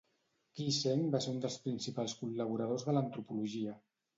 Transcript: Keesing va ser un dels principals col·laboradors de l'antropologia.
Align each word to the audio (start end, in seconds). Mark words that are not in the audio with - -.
Keesing 0.59 1.03
va 1.15 1.21
ser 1.25 1.33
un 1.33 1.37
dels 1.43 1.59
principals 1.67 2.17
col·laboradors 2.23 2.89
de 2.89 2.99
l'antropologia. 2.99 3.79